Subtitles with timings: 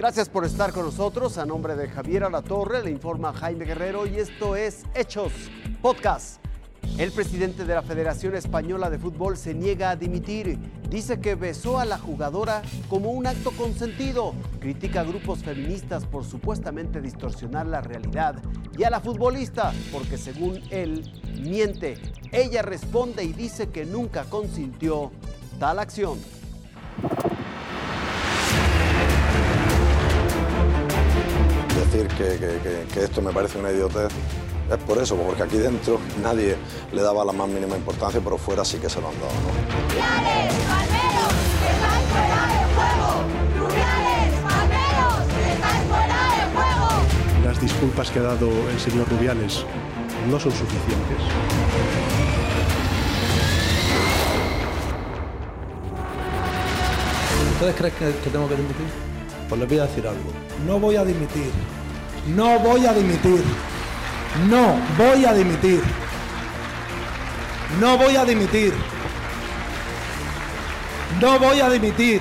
[0.00, 1.36] Gracias por estar con nosotros.
[1.36, 5.30] A nombre de Javier Alatorre le informa Jaime Guerrero y esto es Hechos
[5.82, 6.40] Podcast.
[6.96, 10.58] El presidente de la Federación Española de Fútbol se niega a dimitir.
[10.88, 14.32] Dice que besó a la jugadora como un acto consentido.
[14.58, 18.36] Critica a grupos feministas por supuestamente distorsionar la realidad.
[18.78, 21.98] Y a la futbolista porque según él miente.
[22.32, 25.12] Ella responde y dice que nunca consintió
[25.58, 26.39] tal acción.
[32.20, 34.12] Decir que, que esto me parece una idiotez
[34.70, 36.54] es por eso, porque aquí dentro nadie
[36.92, 39.32] le daba la más mínima importancia, pero fuera sí que se lo han dado.
[39.88, 41.34] ¡Rubiales, palmeros,
[41.72, 43.08] estáis fuera de juego!
[43.58, 46.88] ¡Rubiales, palmeros, estáis fuera de juego!
[47.46, 49.64] Las disculpas que ha dado el señor Rubiales
[50.30, 51.18] no son suficientes.
[57.54, 58.86] ¿Ustedes creen que, que tengo que dimitir?
[59.48, 60.30] Pues les voy a decir algo.
[60.66, 61.50] No voy a dimitir.
[62.28, 63.42] No voy a dimitir.
[64.48, 65.82] No voy a dimitir.
[67.80, 68.74] No voy a dimitir.
[71.20, 72.20] No voy a dimitir.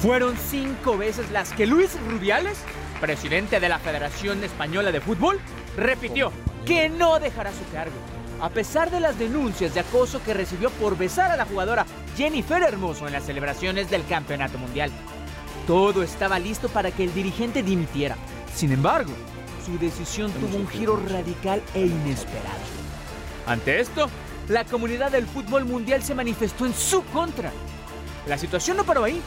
[0.00, 2.58] Fueron cinco veces las que Luis Rubiales,
[3.00, 5.40] presidente de la Federación Española de Fútbol,
[5.76, 6.32] repitió
[6.64, 7.96] que no dejará su cargo,
[8.40, 12.62] a pesar de las denuncias de acoso que recibió por besar a la jugadora Jennifer
[12.62, 14.90] Hermoso en las celebraciones del Campeonato Mundial.
[15.66, 18.16] Todo estaba listo para que el dirigente dimitiera.
[18.54, 19.12] Sin embargo,
[19.64, 22.58] su decisión tuvo un giro radical e inesperado.
[23.46, 24.08] Ante esto,
[24.48, 27.52] la comunidad del fútbol mundial se manifestó en su contra.
[28.26, 29.20] La situación no paró ahí.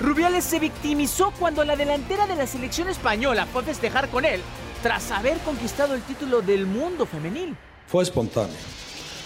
[0.00, 4.42] Rubiales se victimizó cuando la delantera de la selección española fue a festejar con él
[4.82, 7.56] tras haber conquistado el título del mundo femenil.
[7.86, 8.56] Fue espontáneo,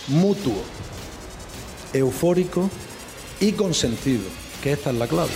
[0.08, 0.62] mutuo,
[1.92, 2.70] eufórico
[3.40, 4.22] y consentido,
[4.62, 5.32] que esta es la clave.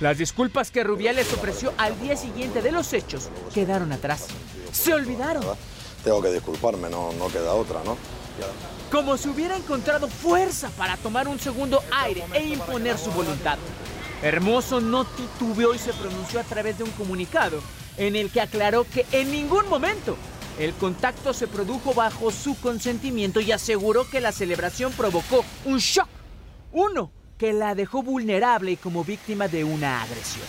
[0.00, 4.26] Las disculpas que Rubiales ofreció al día siguiente de los hechos quedaron atrás.
[4.70, 5.42] Se olvidaron.
[6.04, 7.96] Tengo que disculparme, no, no queda otra, ¿no?
[8.92, 13.58] Como si hubiera encontrado fuerza para tomar un segundo aire e imponer su voluntad.
[14.22, 17.60] Hermoso no titubeó y se pronunció a través de un comunicado
[17.96, 20.16] en el que aclaró que en ningún momento
[20.60, 26.08] el contacto se produjo bajo su consentimiento y aseguró que la celebración provocó un shock.
[26.72, 30.46] Uno que la dejó vulnerable y como víctima de una agresión.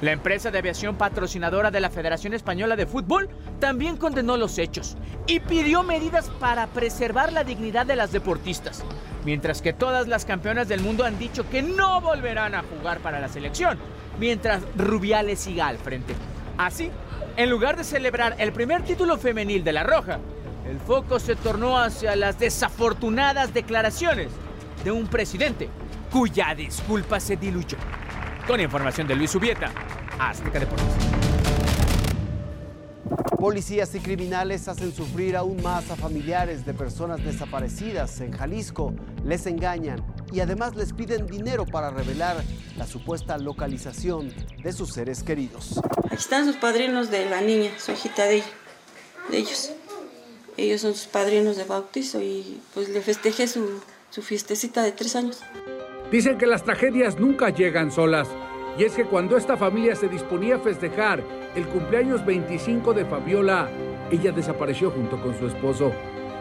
[0.00, 3.28] La empresa de aviación patrocinadora de la Federación Española de Fútbol
[3.60, 4.96] también condenó los hechos
[5.28, 8.82] y pidió medidas para preservar la dignidad de las deportistas,
[9.24, 13.20] mientras que todas las campeonas del mundo han dicho que no volverán a jugar para
[13.20, 13.78] la selección,
[14.18, 16.14] mientras Rubiales siga al frente.
[16.58, 16.90] Así,
[17.36, 20.18] en lugar de celebrar el primer título femenil de la Roja,
[20.68, 24.28] el foco se tornó hacia las desafortunadas declaraciones
[24.82, 25.68] de un presidente
[26.10, 27.78] cuya disculpa se diluyó.
[28.46, 29.70] Con información de Luis Subieta,
[30.18, 30.86] Azteca Deportes.
[33.38, 38.94] Policías y criminales hacen sufrir aún más a familiares de personas desaparecidas en Jalisco.
[39.24, 42.36] Les engañan y además les piden dinero para revelar
[42.76, 44.32] la supuesta localización
[44.62, 45.80] de sus seres queridos.
[46.06, 48.46] Aquí están sus padrinos de la niña, su hijita de, ella,
[49.30, 49.70] de ellos.
[50.56, 53.80] Ellos son sus padrinos de bautizo y pues le festejé su,
[54.12, 55.40] su fiestecita de tres años.
[56.10, 58.28] Dicen que las tragedias nunca llegan solas.
[58.78, 61.22] Y es que cuando esta familia se disponía a festejar
[61.54, 63.70] el cumpleaños 25 de Fabiola,
[64.10, 65.92] ella desapareció junto con su esposo.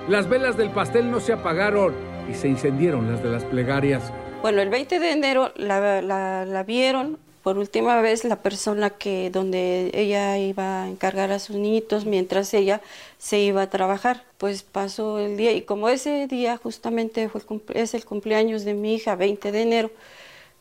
[0.10, 1.94] Las velas del pastel no se apagaron
[2.30, 4.12] y se incendieron las de las plegarias.
[4.42, 9.30] Bueno, el 20 de enero la, la, la vieron por última vez la persona que
[9.32, 12.82] donde ella iba a encargar a sus niñitos mientras ella
[13.18, 14.24] se iba a trabajar.
[14.38, 17.42] Pues pasó el día y como ese día justamente fue
[17.74, 19.92] es el cumpleaños de mi hija, 20 de enero,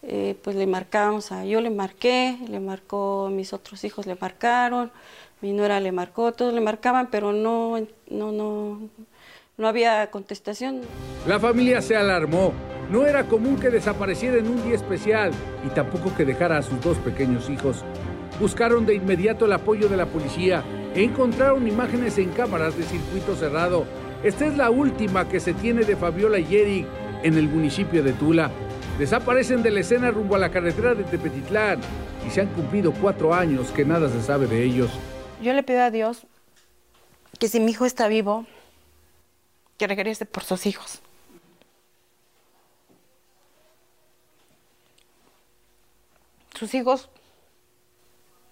[0.03, 4.91] eh, pues le marcamos a, yo le marqué, le marcó, mis otros hijos le marcaron,
[5.43, 7.79] mi nuera le marcó, todos le marcaban, pero no,
[8.09, 8.81] no, no,
[9.59, 10.81] no había contestación.
[11.27, 12.53] La familia se alarmó.
[12.91, 15.31] No era común que desapareciera en un día especial
[15.65, 17.85] y tampoco que dejara a sus dos pequeños hijos.
[18.41, 23.37] Buscaron de inmediato el apoyo de la policía e encontraron imágenes en cámaras de circuito
[23.37, 23.85] cerrado.
[24.25, 26.87] Esta es la última que se tiene de Fabiola y Eric
[27.23, 28.51] en el municipio de Tula.
[28.99, 31.81] Desaparecen de la escena rumbo a la carretera de Tepetitlán
[32.27, 34.91] y se han cumplido cuatro años que nada se sabe de ellos.
[35.41, 36.27] Yo le pido a Dios
[37.39, 38.47] que si mi hijo está vivo,
[39.79, 41.03] que regrese por sus hijos.
[46.61, 47.09] Sus hijos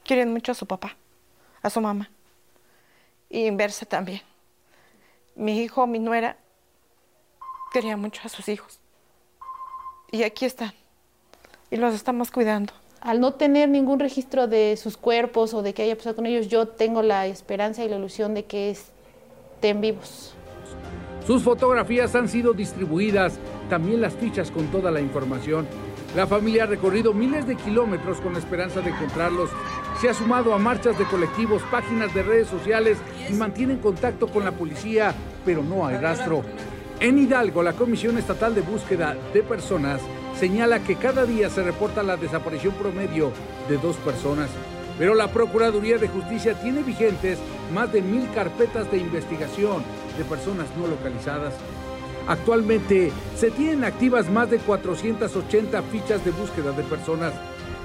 [0.02, 0.96] quieren mucho a su papá,
[1.60, 2.08] a su mamá,
[3.28, 4.22] y inversa también.
[5.36, 6.38] Mi hijo, mi nuera,
[7.70, 8.80] quería mucho a sus hijos.
[10.10, 10.72] Y aquí están,
[11.70, 12.72] y los estamos cuidando.
[13.02, 16.48] Al no tener ningún registro de sus cuerpos o de que haya pasado con ellos,
[16.48, 20.32] yo tengo la esperanza y la ilusión de que estén vivos.
[21.26, 23.38] Sus fotografías han sido distribuidas,
[23.68, 25.68] también las fichas con toda la información.
[26.16, 29.50] La familia ha recorrido miles de kilómetros con la esperanza de encontrarlos.
[30.00, 32.96] Se ha sumado a marchas de colectivos, páginas de redes sociales
[33.28, 35.14] y mantiene contacto con la policía,
[35.44, 36.42] pero no hay rastro.
[37.00, 40.00] En Hidalgo, la Comisión Estatal de Búsqueda de Personas
[40.38, 43.30] señala que cada día se reporta la desaparición promedio
[43.68, 44.48] de dos personas.
[44.98, 47.38] Pero la Procuraduría de Justicia tiene vigentes
[47.72, 49.84] más de mil carpetas de investigación
[50.16, 51.54] de personas no localizadas.
[52.28, 57.32] Actualmente se tienen activas más de 480 fichas de búsqueda de personas.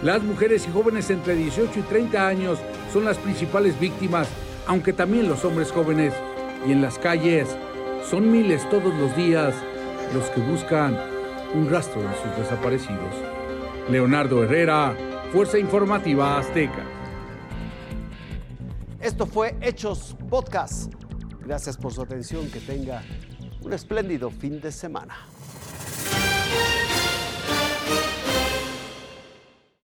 [0.03, 2.59] Las mujeres y jóvenes entre 18 y 30 años
[2.91, 4.27] son las principales víctimas,
[4.67, 6.13] aunque también los hombres jóvenes.
[6.67, 7.55] Y en las calles
[8.09, 9.55] son miles todos los días
[10.13, 10.99] los que buscan
[11.55, 13.15] un rastro de sus desaparecidos.
[13.89, 14.93] Leonardo Herrera,
[15.31, 16.83] Fuerza Informativa Azteca.
[18.99, 20.93] Esto fue Hechos Podcast.
[21.45, 22.49] Gracias por su atención.
[22.49, 23.01] Que tenga
[23.63, 25.15] un espléndido fin de semana.